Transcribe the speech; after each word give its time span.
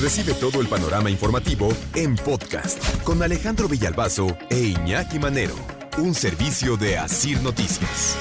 Recibe 0.00 0.34
todo 0.34 0.60
el 0.60 0.68
panorama 0.68 1.08
informativo 1.08 1.70
en 1.94 2.16
podcast 2.16 3.02
con 3.02 3.22
Alejandro 3.22 3.66
Villalbazo 3.66 4.26
e 4.50 4.58
Iñaki 4.58 5.18
Manero, 5.18 5.54
un 5.96 6.14
servicio 6.14 6.76
de 6.76 6.98
Asir 6.98 7.40
Noticias. 7.40 8.14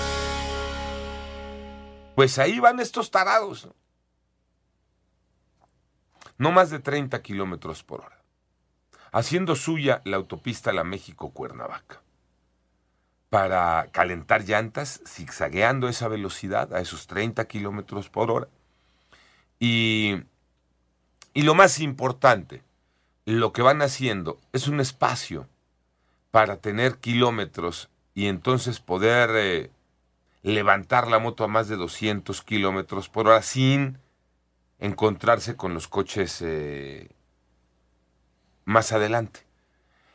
Pues 2.15 2.39
ahí 2.39 2.61
van 2.61 2.79
estos 2.79 3.11
tarados. 3.11 3.67
No 6.37 6.53
más 6.53 6.69
de 6.69 6.79
30 6.79 7.21
kilómetros 7.21 7.83
por 7.83 8.05
hora. 8.05 8.23
Haciendo 9.11 9.57
suya 9.57 10.01
la 10.05 10.15
autopista 10.15 10.71
La 10.71 10.85
México-Cuernavaca. 10.85 12.01
Para 13.29 13.89
calentar 13.91 14.45
llantas, 14.45 15.01
zigzagueando 15.05 15.89
esa 15.89 16.07
velocidad 16.07 16.73
a 16.73 16.79
esos 16.79 17.05
30 17.07 17.45
kilómetros 17.49 18.09
por 18.09 18.31
hora. 18.31 18.47
Y, 19.59 20.23
y 21.35 21.41
lo 21.41 21.53
más 21.53 21.79
importante, 21.81 22.63
lo 23.25 23.51
que 23.51 23.61
van 23.61 23.81
haciendo 23.81 24.39
es 24.53 24.69
un 24.69 24.79
espacio 24.79 25.49
para 26.31 26.57
tener 26.61 26.97
kilómetros 26.97 27.89
y 28.13 28.27
entonces 28.27 28.79
poder 28.79 29.31
eh, 29.33 29.71
levantar 30.43 31.09
la 31.09 31.19
moto 31.19 31.43
a 31.43 31.49
más 31.49 31.67
de 31.67 31.75
200 31.75 32.41
kilómetros 32.41 33.09
por 33.09 33.27
hora 33.27 33.41
sin 33.41 33.97
encontrarse 34.79 35.57
con 35.57 35.73
los 35.73 35.89
coches 35.89 36.41
eh, 36.41 37.09
más 38.63 38.93
adelante. 38.93 39.41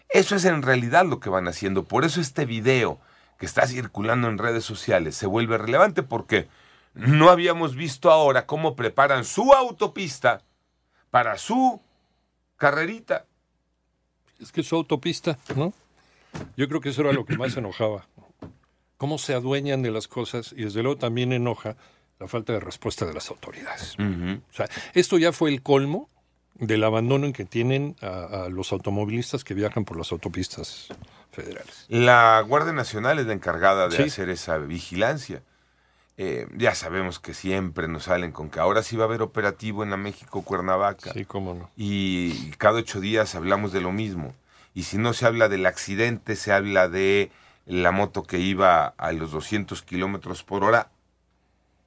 Eso 0.08 0.34
es 0.34 0.46
en 0.46 0.62
realidad 0.62 1.04
lo 1.04 1.20
que 1.20 1.28
van 1.28 1.48
haciendo. 1.48 1.84
Por 1.84 2.06
eso 2.06 2.22
este 2.22 2.46
video 2.46 2.98
que 3.38 3.44
está 3.44 3.66
circulando 3.66 4.28
en 4.28 4.38
redes 4.38 4.64
sociales 4.64 5.16
se 5.16 5.26
vuelve 5.26 5.58
relevante 5.58 6.02
porque 6.02 6.48
no 6.94 7.28
habíamos 7.28 7.76
visto 7.76 8.10
ahora 8.10 8.46
cómo 8.46 8.74
preparan 8.74 9.26
su 9.26 9.52
autopista 9.52 10.40
para 11.10 11.38
su 11.38 11.80
carrerita. 12.56 13.26
Es 14.40 14.52
que 14.52 14.62
su 14.62 14.76
autopista, 14.76 15.38
¿no? 15.54 15.72
Yo 16.56 16.68
creo 16.68 16.80
que 16.80 16.90
eso 16.90 17.02
era 17.02 17.12
lo 17.12 17.24
que 17.24 17.36
más 17.36 17.56
enojaba. 17.56 18.06
Cómo 18.96 19.18
se 19.18 19.34
adueñan 19.34 19.82
de 19.82 19.90
las 19.90 20.08
cosas 20.08 20.52
y 20.56 20.64
desde 20.64 20.82
luego 20.82 20.98
también 20.98 21.32
enoja 21.32 21.76
la 22.18 22.28
falta 22.28 22.52
de 22.52 22.60
respuesta 22.60 23.06
de 23.06 23.14
las 23.14 23.30
autoridades. 23.30 23.96
O 23.98 24.52
sea, 24.52 24.68
esto 24.94 25.18
ya 25.18 25.32
fue 25.32 25.50
el 25.50 25.62
colmo 25.62 26.08
del 26.54 26.84
abandono 26.84 27.26
en 27.26 27.32
que 27.32 27.46
tienen 27.46 27.96
a, 28.02 28.48
los 28.50 28.72
automovilistas 28.72 29.42
que 29.42 29.54
viajan 29.54 29.84
por 29.84 29.96
las 29.96 30.12
autopistas 30.12 30.88
federales. 31.32 31.86
La 31.88 32.44
Guardia 32.46 32.74
Nacional 32.74 33.18
es 33.18 33.26
la 33.26 33.32
encargada 33.32 33.88
de 33.88 34.04
hacer 34.04 34.28
esa 34.28 34.58
vigilancia. 34.58 35.42
Eh, 36.22 36.46
ya 36.54 36.74
sabemos 36.74 37.18
que 37.18 37.32
siempre 37.32 37.88
nos 37.88 38.04
salen 38.04 38.30
con 38.30 38.50
que 38.50 38.60
ahora 38.60 38.82
sí 38.82 38.94
va 38.94 39.04
a 39.04 39.06
haber 39.06 39.22
operativo 39.22 39.82
en 39.82 39.88
la 39.88 39.96
México 39.96 40.42
Cuernavaca. 40.42 41.14
Sí, 41.14 41.24
cómo 41.24 41.54
no. 41.54 41.70
Y 41.78 42.50
cada 42.58 42.80
ocho 42.80 43.00
días 43.00 43.34
hablamos 43.34 43.72
de 43.72 43.80
lo 43.80 43.90
mismo. 43.90 44.34
Y 44.74 44.82
si 44.82 44.98
no 44.98 45.14
se 45.14 45.24
habla 45.24 45.48
del 45.48 45.64
accidente, 45.64 46.36
se 46.36 46.52
habla 46.52 46.90
de 46.90 47.30
la 47.64 47.90
moto 47.90 48.24
que 48.24 48.38
iba 48.38 48.88
a 48.98 49.12
los 49.12 49.32
200 49.32 49.80
kilómetros 49.80 50.42
por 50.42 50.62
hora. 50.62 50.90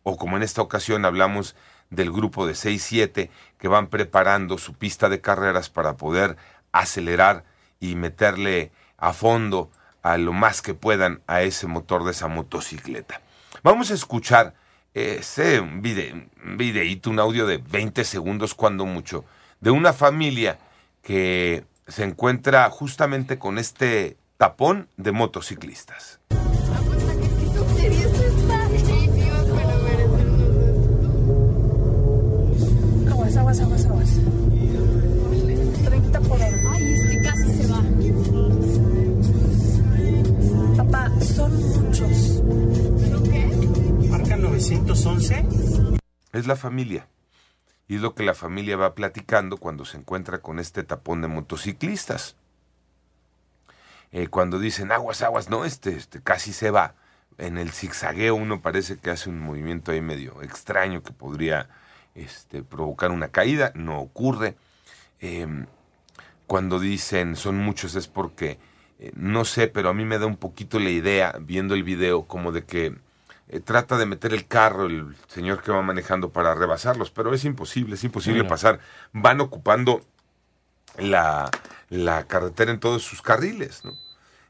O 0.02 0.18
como 0.18 0.36
en 0.36 0.42
esta 0.42 0.64
ocasión 0.64 1.06
hablamos 1.06 1.56
del 1.92 2.12
grupo 2.12 2.48
de 2.48 2.54
6-7 2.54 3.30
que 3.60 3.68
van 3.68 3.86
preparando 3.86 4.58
su 4.58 4.74
pista 4.74 5.10
de 5.10 5.22
carreras 5.22 5.70
para 5.70 5.96
poder 5.96 6.38
acelerar 6.72 7.44
y 7.80 7.94
meterle 7.94 8.72
a 8.98 9.14
fondo 9.14 9.70
a 10.02 10.18
lo 10.18 10.34
más 10.34 10.64
que 10.64 10.74
puedan 10.74 11.22
a 11.28 11.44
ese 11.44 11.68
motor 11.68 12.04
de 12.04 12.12
esa 12.14 12.28
motocicleta. 12.28 13.22
Vamos 13.64 13.92
a 13.92 13.94
escuchar 13.94 14.56
ese 14.94 15.62
vide, 15.62 16.28
videíto, 16.58 17.10
un 17.10 17.18
audio 17.18 17.48
de 17.48 17.60
20 17.60 18.04
segundos 18.04 18.54
cuando 18.54 18.86
mucho, 18.86 19.24
de 19.62 19.72
una 19.72 19.94
familia 19.94 20.60
que 21.02 21.64
se 21.88 22.04
encuentra 22.04 22.70
justamente 22.70 23.40
con 23.40 23.58
este 23.58 24.18
tapón 24.36 24.90
de 24.98 25.14
motociclistas. 25.14 26.20
Aguas, 33.10 33.38
aguas, 33.38 33.60
aguas, 33.62 33.86
aguas. 33.86 34.43
Es 46.34 46.48
la 46.48 46.56
familia. 46.56 47.08
Y 47.88 47.96
es 47.96 48.02
lo 48.02 48.16
que 48.16 48.24
la 48.24 48.34
familia 48.34 48.76
va 48.76 48.96
platicando 48.96 49.58
cuando 49.58 49.86
se 49.86 49.98
encuentra 49.98 50.40
con 50.40 50.60
este 50.60 50.84
tapón 50.84 51.22
de 51.22 51.28
motociclistas. 51.28 52.36
Eh, 54.12 54.28
cuando 54.28 54.60
dicen 54.60 54.92
aguas, 54.92 55.22
aguas, 55.22 55.50
no, 55.50 55.64
este, 55.64 55.92
este 55.96 56.22
casi 56.22 56.52
se 56.52 56.72
va. 56.72 56.96
En 57.38 57.58
el 57.58 57.72
zigzagueo 57.72 58.36
uno 58.36 58.62
parece 58.62 58.98
que 58.98 59.12
hace 59.12 59.30
un 59.30 59.40
movimiento 59.40 59.92
ahí 59.92 60.02
medio 60.02 60.42
extraño 60.42 61.04
que 61.04 61.14
podría 61.14 61.70
este, 62.16 62.64
provocar 62.64 63.12
una 63.12 63.30
caída. 63.30 63.72
No 63.76 64.00
ocurre. 64.00 64.56
Em, 65.20 65.68
cuando 66.48 66.80
dicen 66.80 67.36
son 67.36 67.58
muchos 67.58 67.96
es 67.96 68.08
porque, 68.08 68.60
eh, 69.00 69.12
no 69.16 69.46
sé, 69.46 69.68
pero 69.68 69.90
a 69.90 69.94
mí 69.94 70.04
me 70.06 70.20
da 70.20 70.26
un 70.26 70.38
poquito 70.38 70.80
la 70.80 70.90
idea, 70.90 71.36
viendo 71.40 71.76
el 71.76 71.84
video, 71.84 72.24
como 72.24 72.52
de 72.52 72.64
que 72.66 72.96
eh, 73.50 73.60
trata 73.60 73.98
de 73.98 74.06
meter 74.06 74.34
el 74.34 74.48
carro 74.48 74.86
el 74.86 75.16
señor 75.28 75.62
que 75.62 75.72
va 75.72 75.82
manejando 75.82 76.30
para 76.32 76.56
rebasarlos, 76.56 77.12
pero 77.12 77.34
es 77.34 77.44
imposible, 77.46 77.96
es 77.96 78.04
imposible 78.04 78.44
pasar. 78.46 78.80
Van 79.12 79.42
ocupando 79.42 80.02
la, 80.98 81.50
la, 81.90 82.26
carretera 82.28 82.72
en 82.72 82.80
todos 82.80 83.04
sus 83.04 83.22
carriles, 83.22 83.84
¿no? 83.84 83.98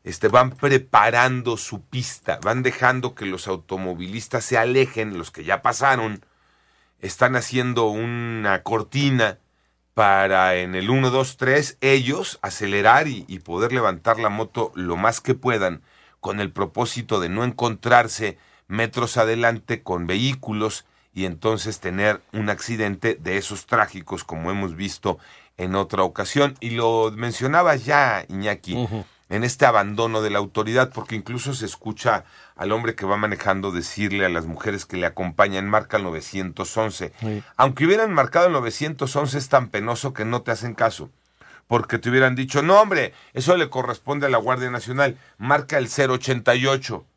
Este, 0.03 0.27
van 0.27 0.51
preparando 0.51 1.55
su 1.57 1.81
pista, 1.81 2.39
van 2.43 2.61
dejando 2.61 3.15
que 3.15 3.25
los 3.25 3.47
automovilistas 3.47 4.43
se 4.43 4.57
alejen, 4.57 5.17
los 5.17 5.31
que 5.31 5.45
ya 5.45 5.61
pasaron, 5.61 6.25
están 6.99 7.35
haciendo 7.35 7.87
una 7.87 8.63
cortina 8.63 9.39
para 9.93 10.55
en 10.55 10.75
el 10.75 10.89
1, 10.89 11.09
2, 11.09 11.37
3 11.37 11.77
ellos 11.81 12.39
acelerar 12.41 13.07
y, 13.07 13.25
y 13.27 13.39
poder 13.39 13.71
levantar 13.71 14.19
la 14.19 14.29
moto 14.29 14.71
lo 14.75 14.97
más 14.97 15.21
que 15.21 15.35
puedan 15.35 15.83
con 16.19 16.39
el 16.39 16.51
propósito 16.51 17.19
de 17.19 17.29
no 17.29 17.43
encontrarse 17.43 18.37
metros 18.67 19.17
adelante 19.17 19.83
con 19.83 20.07
vehículos 20.07 20.85
y 21.13 21.25
entonces 21.25 21.79
tener 21.79 22.21
un 22.33 22.49
accidente 22.49 23.15
de 23.15 23.37
esos 23.37 23.65
trágicos 23.65 24.23
como 24.23 24.49
hemos 24.51 24.75
visto 24.75 25.19
en 25.57 25.75
otra 25.75 26.03
ocasión. 26.03 26.55
Y 26.59 26.71
lo 26.71 27.11
mencionaba 27.11 27.75
ya, 27.75 28.25
Iñaki, 28.29 28.87
en 29.29 29.43
este 29.43 29.65
abandono 29.65 30.21
de 30.21 30.29
la 30.29 30.39
autoridad, 30.39 30.91
porque 30.93 31.15
incluso 31.15 31.53
se 31.53 31.65
escucha 31.65 32.25
al 32.55 32.71
hombre 32.71 32.95
que 32.95 33.05
va 33.05 33.17
manejando 33.17 33.71
decirle 33.71 34.25
a 34.25 34.29
las 34.29 34.45
mujeres 34.45 34.85
que 34.85 34.97
le 34.97 35.05
acompañan, 35.05 35.69
marca 35.69 35.97
el 35.97 36.03
911. 36.03 37.13
Aunque 37.57 37.85
hubieran 37.85 38.13
marcado 38.13 38.47
el 38.47 38.53
911 38.53 39.37
es 39.37 39.49
tan 39.49 39.69
penoso 39.69 40.13
que 40.13 40.25
no 40.25 40.41
te 40.41 40.51
hacen 40.51 40.73
caso. 40.73 41.09
Porque 41.67 41.97
te 41.97 42.09
hubieran 42.09 42.35
dicho, 42.35 42.61
no 42.61 42.79
hombre, 42.81 43.13
eso 43.33 43.55
le 43.55 43.69
corresponde 43.69 44.25
a 44.25 44.29
la 44.29 44.37
Guardia 44.37 44.69
Nacional, 44.69 45.17
marca 45.37 45.77
el 45.77 45.87
088 45.87 47.05
e, 47.07 47.12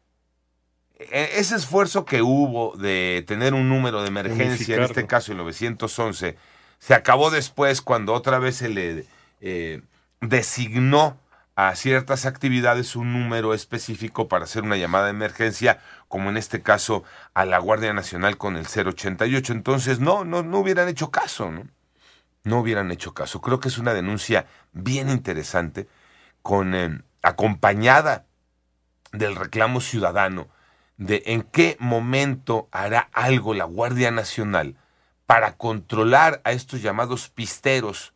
ese 0.99 1.57
esfuerzo 1.57 2.05
que 2.05 2.23
hubo 2.23 2.75
de 2.77 3.23
tener 3.27 3.55
un 3.55 3.69
número 3.69 4.01
de 4.03 4.09
emergencia, 4.09 4.77
en 4.77 4.83
este 4.83 5.07
caso 5.07 5.33
el 5.33 5.39
911, 5.39 6.37
se 6.79 6.95
acabó 6.95 7.31
después 7.31 7.83
cuando 7.83 8.15
otra 8.15 8.39
vez 8.39 8.57
se 8.57 8.69
le 8.69 9.05
eh, 9.41 9.83
designó 10.21 11.19
a 11.55 11.75
ciertas 11.75 12.27
actividades 12.27 12.97
un 12.97 13.13
número 13.13 13.55
específico 13.55 14.29
para 14.29 14.45
hacer 14.45 14.63
una 14.63 14.77
llamada 14.77 15.05
de 15.05 15.11
emergencia, 15.11 15.81
como 16.09 16.29
en 16.31 16.37
este 16.37 16.63
caso 16.63 17.03
a 17.35 17.45
la 17.47 17.59
Guardia 17.59 17.93
Nacional 17.93 18.37
con 18.37 18.57
el 18.57 18.67
088. 18.67 19.53
Entonces, 19.53 19.99
no, 20.01 20.25
no, 20.25 20.43
no 20.43 20.59
hubieran 20.59 20.89
hecho 20.89 21.11
caso, 21.11 21.51
¿no? 21.51 21.67
No 22.45 22.61
hubieran 22.61 22.91
hecho 22.91 23.15
caso. 23.15 23.41
Creo 23.41 23.59
que 23.59 23.69
es 23.69 23.79
una 23.79 23.95
denuncia 23.95 24.47
bien 24.73 25.09
interesante, 25.09 25.89
con, 26.43 26.75
eh, 26.75 27.01
acompañada 27.23 28.27
del 29.13 29.35
reclamo 29.35 29.81
ciudadano 29.81 30.49
de 30.97 31.23
en 31.27 31.43
qué 31.43 31.77
momento 31.79 32.69
hará 32.73 33.09
algo 33.13 33.55
la 33.55 33.65
Guardia 33.65 34.11
Nacional 34.11 34.77
para 35.27 35.57
controlar 35.57 36.41
a 36.45 36.53
estos 36.53 36.83
llamados 36.83 37.29
pisteros 37.29 38.15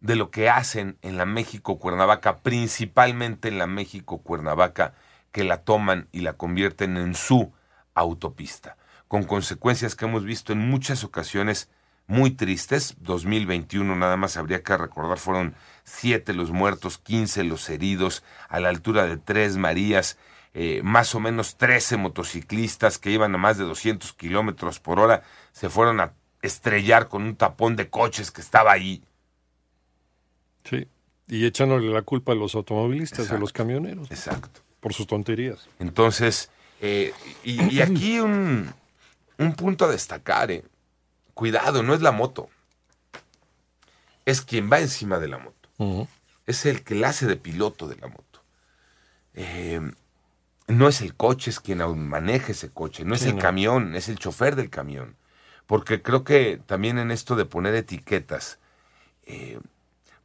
de 0.00 0.16
lo 0.16 0.30
que 0.30 0.50
hacen 0.50 0.98
en 1.02 1.16
la 1.16 1.26
México 1.26 1.78
Cuernavaca, 1.78 2.40
principalmente 2.40 3.48
en 3.48 3.58
la 3.58 3.66
México 3.66 4.18
Cuernavaca, 4.18 4.94
que 5.30 5.44
la 5.44 5.58
toman 5.58 6.08
y 6.12 6.20
la 6.20 6.34
convierten 6.34 6.96
en 6.96 7.14
su 7.14 7.52
autopista, 7.94 8.76
con 9.08 9.24
consecuencias 9.24 9.94
que 9.94 10.04
hemos 10.04 10.24
visto 10.24 10.52
en 10.52 10.58
muchas 10.58 11.04
ocasiones 11.04 11.70
muy 12.06 12.32
tristes. 12.32 12.96
2021 12.98 13.94
nada 13.96 14.16
más 14.16 14.36
habría 14.36 14.62
que 14.62 14.76
recordar, 14.76 15.18
fueron 15.18 15.54
siete 15.84 16.34
los 16.34 16.50
muertos, 16.50 16.98
15 16.98 17.44
los 17.44 17.70
heridos, 17.70 18.24
a 18.48 18.60
la 18.60 18.68
altura 18.68 19.06
de 19.06 19.16
Tres 19.16 19.56
Marías, 19.56 20.18
eh, 20.54 20.80
más 20.82 21.14
o 21.14 21.20
menos 21.20 21.56
13 21.56 21.96
motociclistas 21.96 22.98
que 22.98 23.10
iban 23.10 23.34
a 23.34 23.38
más 23.38 23.58
de 23.58 23.64
200 23.64 24.12
kilómetros 24.12 24.80
por 24.80 25.00
hora 25.00 25.22
se 25.52 25.68
fueron 25.70 26.12
estrellar 26.42 27.08
con 27.08 27.22
un 27.22 27.36
tapón 27.36 27.76
de 27.76 27.88
coches 27.88 28.30
que 28.30 28.40
estaba 28.40 28.72
ahí. 28.72 29.02
Sí. 30.64 30.86
Y 31.28 31.46
echándole 31.46 31.88
la 31.90 32.02
culpa 32.02 32.32
a 32.32 32.34
los 32.34 32.54
automovilistas, 32.54 33.20
a 33.20 33.22
Exacto. 33.22 33.40
los 33.40 33.52
camioneros, 33.52 34.10
Exacto. 34.10 34.60
por 34.80 34.92
sus 34.92 35.06
tonterías. 35.06 35.68
Entonces, 35.78 36.50
eh, 36.80 37.14
y, 37.44 37.74
y 37.76 37.80
aquí 37.80 38.18
un, 38.20 38.72
un 39.38 39.52
punto 39.54 39.84
a 39.86 39.88
destacar, 39.90 40.50
eh. 40.50 40.64
cuidado, 41.34 41.82
no 41.82 41.94
es 41.94 42.02
la 42.02 42.12
moto, 42.12 42.50
es 44.26 44.42
quien 44.42 44.70
va 44.70 44.80
encima 44.80 45.18
de 45.18 45.28
la 45.28 45.38
moto, 45.38 46.08
es 46.46 46.66
el 46.66 46.82
que 46.84 46.94
la 46.94 47.08
hace 47.08 47.26
de 47.26 47.36
piloto 47.36 47.88
de 47.88 47.96
la 47.96 48.08
moto. 48.08 48.42
Eh, 49.34 49.80
no 50.68 50.88
es 50.88 51.00
el 51.00 51.14
coche, 51.14 51.50
es 51.50 51.60
quien 51.60 51.80
aún 51.80 52.08
maneja 52.08 52.52
ese 52.52 52.70
coche, 52.70 53.04
no 53.04 53.14
es 53.14 53.24
el 53.24 53.36
no. 53.36 53.42
camión, 53.42 53.94
es 53.94 54.08
el 54.08 54.18
chofer 54.18 54.56
del 54.56 54.70
camión. 54.70 55.16
Porque 55.66 56.02
creo 56.02 56.24
que 56.24 56.60
también 56.66 56.98
en 56.98 57.10
esto 57.10 57.36
de 57.36 57.44
poner 57.44 57.74
etiquetas, 57.74 58.58
eh, 59.26 59.58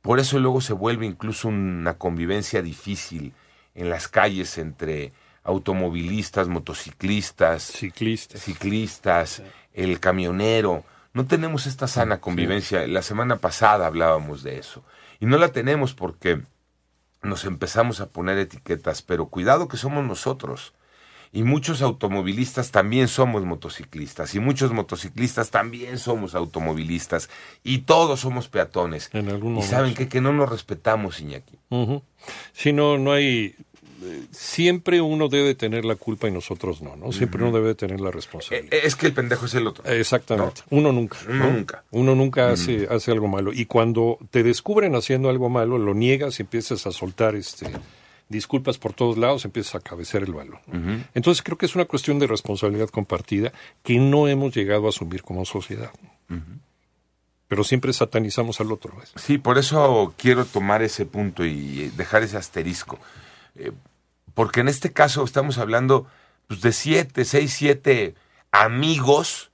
por 0.02 0.20
eso 0.20 0.40
luego 0.40 0.62
se 0.62 0.74
vuelve 0.74 1.06
incluso 1.06 1.48
una 1.48 1.96
convivencia 1.98 2.62
difícil 2.62 3.34
en 3.76 3.90
las 3.90 4.08
calles 4.08 4.58
entre 4.58 5.14
automovilistas, 5.44 6.48
motociclistas, 6.48 7.64
Ciclistas. 7.64 8.42
ciclistas, 8.42 9.42
el 9.74 10.00
camionero. 10.00 10.84
No 11.14 11.26
tenemos 11.26 11.68
esta 11.68 11.88
sana 11.88 12.20
convivencia. 12.20 12.86
La 12.88 13.02
semana 13.02 13.38
pasada 13.38 13.88
hablábamos 13.88 14.44
de 14.44 14.60
eso. 14.60 14.84
Y 15.20 15.26
no 15.26 15.38
la 15.38 15.50
tenemos 15.52 15.94
porque 15.94 16.42
nos 17.28 17.46
empezamos 17.46 18.02
a 18.02 18.10
poner 18.10 18.38
etiquetas, 18.38 19.02
pero 19.02 19.28
cuidado 19.28 19.68
que 19.68 19.78
somos 19.78 20.04
nosotros. 20.06 20.74
Y 21.34 21.44
muchos 21.44 21.82
automovilistas 21.82 22.72
también 22.72 23.10
somos 23.10 23.44
motociclistas. 23.44 24.34
Y 24.34 24.40
muchos 24.40 24.72
motociclistas 24.72 25.52
también 25.52 26.00
somos 26.00 26.36
automovilistas. 26.36 27.30
Y 27.64 27.80
todos 27.80 28.22
somos 28.22 28.48
peatones. 28.48 29.10
En 29.14 29.30
algún 29.30 29.58
y 29.58 29.64
saben 29.64 29.94
qué? 29.94 30.08
que 30.08 30.22
no 30.22 30.32
nos 30.32 30.50
respetamos, 30.50 31.20
Iñaki. 31.20 31.60
Ujú. 31.70 32.02
Si 32.54 32.72
no, 32.72 32.98
no 32.98 33.12
hay... 33.12 33.56
eh, 34.02 34.26
Siempre 34.32 35.02
uno 35.02 35.28
debe 35.28 35.56
tener 35.56 35.86
la 35.86 35.96
culpa 35.96 36.28
y 36.28 36.32
nosotros 36.32 36.82
no, 36.82 36.96
¿no? 36.96 37.12
Siempre 37.12 37.44
uno 37.44 37.52
debe 37.52 37.76
tener 37.76 38.00
la 38.00 38.10
Eh, 38.10 38.12
responsabilidad. 38.12 38.74
Es 38.84 38.96
que 38.96 39.08
el 39.08 39.14
pendejo 39.14 39.46
es 39.46 39.54
el 39.56 39.68
otro. 39.68 39.84
Exactamente. 39.86 40.62
Uno 40.70 40.92
nunca. 40.92 41.18
Nunca. 41.28 41.84
Uno 41.92 42.16
nunca 42.16 42.50
hace, 42.52 42.88
hace 42.90 43.12
algo 43.12 43.28
malo. 43.28 43.52
Y 43.54 43.66
cuando 43.66 44.18
te 44.32 44.44
descubren 44.44 44.96
haciendo 44.96 45.30
algo 45.30 45.50
malo, 45.50 45.78
lo 45.78 45.94
niegas 45.94 46.40
y 46.40 46.44
empiezas 46.44 46.86
a 46.88 46.92
soltar 46.92 47.36
este, 47.36 47.68
disculpas 48.30 48.78
por 48.78 48.94
todos 48.94 49.18
lados, 49.18 49.46
empiezas 49.46 49.76
a 49.76 49.80
cabecear 49.80 50.24
el 50.24 50.34
balón. 50.34 50.60
¿no? 50.68 51.06
Entonces 51.14 51.42
creo 51.44 51.58
que 51.58 51.66
es 51.66 51.76
una 51.76 51.86
cuestión 51.86 52.20
de 52.20 52.28
responsabilidad 52.28 52.90
compartida 52.90 53.52
que 53.84 53.98
no 53.98 54.28
hemos 54.28 54.54
llegado 54.56 54.86
a 54.86 54.90
asumir 54.90 55.24
como 55.24 55.46
sociedad. 55.46 55.92
Pero 57.48 57.64
siempre 57.64 57.94
satanizamos 57.94 58.60
al 58.60 58.72
otro. 58.74 58.94
¿ves? 59.00 59.14
Sí, 59.16 59.38
por 59.38 59.58
eso 59.58 60.14
quiero 60.18 60.44
tomar 60.44 60.82
ese 60.82 61.06
punto 61.06 61.46
y 61.46 61.84
eh, 61.84 61.92
dejar 61.96 62.24
ese 62.24 62.36
asterisco. 62.36 63.00
Eh, 63.58 63.72
porque 64.34 64.60
en 64.60 64.68
este 64.68 64.94
caso 64.94 65.24
estamos 65.24 65.58
hablando 65.58 66.08
pues, 66.48 66.62
de 66.62 66.72
siete, 66.72 67.26
seis, 67.26 67.54
siete 67.54 68.16
amigos 68.52 69.52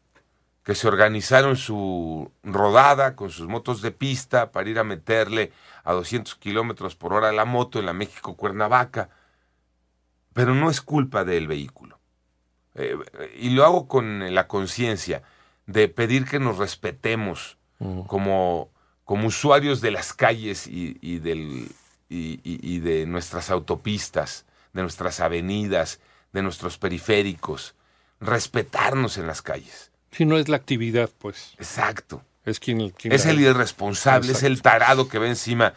que 0.64 0.76
se 0.76 0.88
organizaron 0.88 1.58
su 1.58 2.32
rodada 2.44 3.16
con 3.16 3.30
sus 3.30 3.48
motos 3.48 3.82
de 3.82 3.92
pista 3.92 4.52
para 4.52 4.70
ir 4.70 4.80
a 4.80 4.84
meterle 4.84 5.52
a 5.84 5.94
200 5.94 6.36
kilómetros 6.36 6.96
por 6.96 7.14
hora 7.14 7.32
la 7.32 7.46
moto 7.46 7.80
en 7.80 7.86
la 7.86 7.94
México 7.94 8.36
Cuernavaca. 8.36 9.10
Pero 10.34 10.56
no 10.56 10.70
es 10.70 10.82
culpa 10.82 11.26
del 11.26 11.48
vehículo. 11.48 12.00
Eh, 12.76 12.98
y 13.38 13.52
lo 13.52 13.66
hago 13.66 13.88
con 13.88 14.34
la 14.34 14.48
conciencia 14.48 15.22
de 15.66 15.88
pedir 15.90 16.26
que 16.26 16.40
nos 16.40 16.58
respetemos 16.58 17.58
como, 18.08 18.70
como 19.04 19.28
usuarios 19.28 19.82
de 19.82 19.92
las 19.92 20.14
calles 20.14 20.68
y, 20.68 20.98
y 21.02 21.20
del, 21.20 21.70
y, 22.16 22.80
de 22.80 23.06
nuestras 23.06 23.50
autopistas, 23.50 24.46
de 24.74 24.82
nuestras 24.82 25.20
avenidas, 25.20 26.00
de 26.32 26.42
nuestros 26.42 26.78
periféricos, 26.78 27.76
respetarnos 28.20 29.18
en 29.18 29.28
las 29.28 29.42
calles. 29.42 29.92
Si 30.12 30.26
no 30.26 30.38
es 30.38 30.48
la 30.50 30.58
actividad, 30.58 31.10
pues, 31.20 31.54
Exacto. 31.58 32.24
es 32.46 32.60
quien... 32.60 32.90
quien 32.92 33.14
Es 33.14 33.26
la- 33.26 33.32
el 33.32 33.40
irresponsable, 33.42 34.32
es 34.32 34.44
el 34.44 34.62
tarado 34.62 35.08
que 35.10 35.18
va 35.20 35.28
encima 35.28 35.74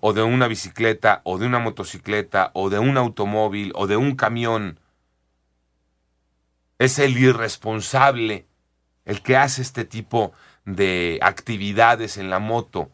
o 0.00 0.12
de 0.12 0.22
una 0.22 0.48
bicicleta, 0.48 1.20
o 1.24 1.38
de 1.38 1.46
una 1.46 1.58
motocicleta, 1.58 2.50
o 2.54 2.70
de 2.70 2.78
un 2.78 2.96
automóvil, 2.96 3.72
o 3.74 3.86
de 3.86 3.96
un 3.96 4.16
camión. 4.16 4.78
Es 6.78 6.98
el 6.98 7.16
irresponsable 7.18 8.46
el 9.04 9.22
que 9.22 9.36
hace 9.36 9.62
este 9.62 9.84
tipo 9.84 10.32
de 10.64 11.18
actividades 11.22 12.16
en 12.16 12.30
la 12.30 12.38
moto 12.38 12.90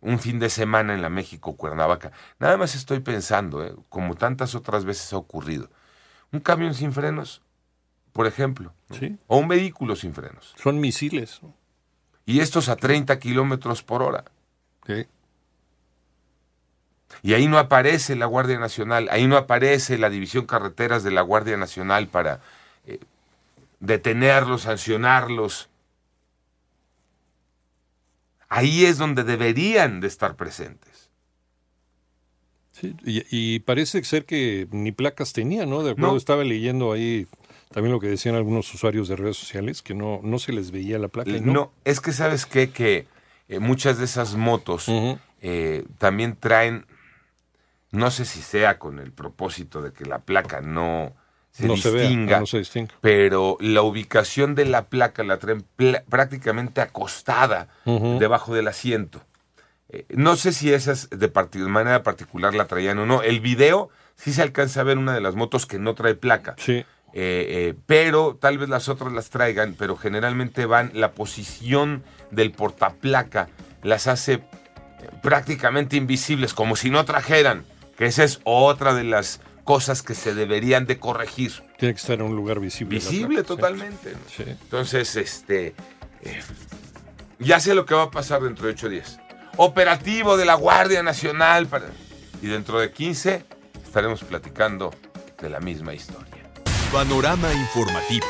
un 0.00 0.18
fin 0.18 0.38
de 0.38 0.48
semana 0.48 0.94
en 0.94 1.02
la 1.02 1.10
México 1.10 1.56
Cuernavaca. 1.56 2.12
Nada 2.38 2.56
más 2.56 2.74
estoy 2.74 3.00
pensando, 3.00 3.64
¿eh? 3.64 3.74
como 3.88 4.14
tantas 4.14 4.54
otras 4.54 4.84
veces 4.84 5.12
ha 5.12 5.16
ocurrido. 5.16 5.68
Un 6.32 6.40
camión 6.40 6.74
sin 6.74 6.92
frenos, 6.92 7.42
por 8.12 8.26
ejemplo, 8.26 8.72
¿no? 8.88 8.96
Sí. 8.96 9.18
o 9.26 9.36
un 9.38 9.48
vehículo 9.48 9.96
sin 9.96 10.14
frenos. 10.14 10.54
Son 10.62 10.80
misiles. 10.80 11.40
¿no? 11.42 11.54
Y 12.24 12.40
estos 12.40 12.68
a 12.68 12.76
30 12.76 13.18
kilómetros 13.18 13.82
por 13.82 14.02
hora. 14.02 14.24
Sí. 14.86 15.06
Y 17.22 17.34
ahí 17.34 17.48
no 17.48 17.58
aparece 17.58 18.16
la 18.16 18.26
Guardia 18.26 18.58
Nacional, 18.58 19.08
ahí 19.10 19.26
no 19.26 19.36
aparece 19.36 19.98
la 19.98 20.10
División 20.10 20.46
Carreteras 20.46 21.02
de 21.02 21.10
la 21.10 21.22
Guardia 21.22 21.56
Nacional 21.56 22.06
para 22.06 22.40
eh, 22.86 23.00
detenerlos, 23.80 24.62
sancionarlos. 24.62 25.68
Ahí 28.50 28.84
es 28.84 28.98
donde 28.98 29.24
deberían 29.24 30.00
de 30.00 30.08
estar 30.08 30.36
presentes. 30.36 31.08
Sí, 32.72 32.94
y, 33.04 33.24
y 33.30 33.60
parece 33.60 34.02
ser 34.04 34.24
que 34.24 34.66
ni 34.70 34.92
placas 34.92 35.32
tenía, 35.32 35.66
¿no? 35.66 35.82
De 35.82 35.92
acuerdo, 35.92 36.12
No. 36.12 36.16
estaba 36.16 36.44
leyendo 36.44 36.92
ahí 36.92 37.26
también 37.72 37.92
lo 37.92 38.00
que 38.00 38.08
decían 38.08 38.34
algunos 38.34 38.72
usuarios 38.74 39.06
de 39.08 39.16
redes 39.16 39.36
sociales, 39.36 39.82
que 39.82 39.94
no, 39.94 40.20
no 40.22 40.38
se 40.38 40.52
les 40.52 40.70
veía 40.70 40.98
la 40.98 41.08
placa. 41.08 41.30
y 41.30 41.40
No, 41.40 41.52
no. 41.52 41.72
es 41.84 42.00
que 42.00 42.12
sabes 42.12 42.44
qué? 42.46 42.70
que 42.70 43.06
eh, 43.48 43.58
muchas 43.60 43.98
de 43.98 44.04
esas 44.06 44.34
motos 44.34 44.86
eh, 45.40 45.84
también 45.98 46.36
traen, 46.36 46.86
no 47.92 48.10
sé 48.10 48.24
si 48.24 48.40
sea 48.42 48.78
con 48.78 48.98
el 48.98 49.12
propósito 49.12 49.82
de 49.82 49.92
que 49.92 50.04
la 50.04 50.18
placa 50.20 50.60
no 50.60 51.14
se 51.50 51.66
no 51.66 51.76
se 51.76 51.90
vea, 51.90 52.02
distinga, 52.02 52.36
ah, 52.36 52.40
no 52.40 52.46
se 52.46 52.58
distinga. 52.58 52.94
pero 53.00 53.56
la 53.60 53.82
ubicación 53.82 54.54
de 54.54 54.64
la 54.64 54.86
placa 54.86 55.24
la 55.24 55.38
traen 55.38 55.64
prácticamente 56.08 56.80
acostada 56.80 57.68
debajo 57.84 58.54
del 58.54 58.68
asiento. 58.68 59.20
Eh, 59.88 60.06
no 60.10 60.36
sé 60.36 60.52
si 60.52 60.72
esas 60.72 61.10
de, 61.10 61.30
manera 61.66 62.02
particular 62.02 62.54
la 62.54 62.66
traían 62.66 62.98
o 62.98 63.06
no. 63.06 63.22
El 63.22 63.40
video 63.40 63.90
sí 64.14 64.32
se 64.32 64.42
alcanza 64.42 64.80
a 64.80 64.84
ver 64.84 64.98
una 64.98 65.14
de 65.14 65.20
las 65.20 65.34
motos 65.34 65.66
que 65.66 65.78
no 65.78 65.94
trae 65.94 66.14
placa. 66.14 66.54
Sí, 66.58 66.84
Eh, 67.12 67.46
eh, 67.72 67.74
pero 67.86 68.38
tal 68.40 68.58
vez 68.58 68.68
las 68.68 68.88
otras 68.88 69.12
las 69.12 69.30
traigan, 69.30 69.74
pero 69.76 69.96
generalmente 69.96 70.64
van, 70.64 70.92
la 70.94 71.10
posición 71.10 72.04
del 72.30 72.52
portaplaca 72.52 73.48
las 73.82 74.06
hace 74.06 74.44
prácticamente 75.20 75.96
invisibles, 75.96 76.54
como 76.54 76.76
si 76.76 76.88
no 76.88 77.04
trajeran, 77.04 77.64
que 77.96 78.06
esa 78.06 78.22
es 78.22 78.40
otra 78.44 78.94
de 78.94 79.02
las 79.02 79.40
cosas 79.64 80.02
que 80.02 80.14
se 80.14 80.34
deberían 80.34 80.86
de 80.86 80.98
corregir. 80.98 81.52
tiene 81.78 81.94
que 81.94 82.00
estar 82.00 82.14
en 82.18 82.22
un 82.22 82.36
lugar 82.36 82.60
visible. 82.60 82.96
Visible 82.96 83.38
sí. 83.38 83.46
totalmente. 83.46 84.14
Entonces, 84.38 85.16
este, 85.16 85.74
eh, 86.22 86.40
ya 87.38 87.60
sé 87.60 87.74
lo 87.74 87.86
que 87.86 87.94
va 87.94 88.04
a 88.04 88.10
pasar 88.10 88.42
dentro 88.42 88.66
de 88.66 88.72
ocho 88.72 88.88
días. 88.88 89.18
Operativo 89.56 90.36
de 90.36 90.44
la 90.44 90.54
Guardia 90.54 91.02
Nacional. 91.02 91.66
Para... 91.66 91.86
Y 92.42 92.46
dentro 92.46 92.80
de 92.80 92.90
15 92.90 93.44
estaremos 93.84 94.22
platicando 94.22 94.94
de 95.40 95.50
la 95.50 95.60
misma 95.60 95.94
historia. 95.94 96.50
Panorama 96.92 97.52
informativo. 97.52 98.26